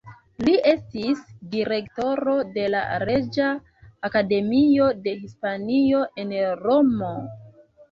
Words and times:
Li 0.45 0.53
estis 0.69 1.19
Direktoro 1.51 2.33
de 2.55 2.63
la 2.77 2.81
Reĝa 3.05 3.51
Akademio 4.11 4.89
de 5.05 5.15
Hispanio 5.23 6.03
en 6.25 6.37
Romo. 6.67 7.15